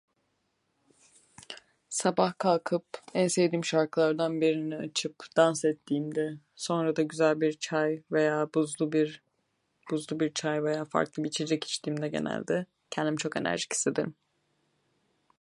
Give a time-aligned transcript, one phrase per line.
[1.89, 8.49] Sabah kalkıp en sevdiğim şarkılardan birini açıp dans ettiğimde, sonra da güzel bir çay veya
[8.55, 9.23] buzlu bir
[9.91, 14.15] buzlu bir çay veya farklı bir içecek içtiğimde genelde kendimi çok enerjik hissederim.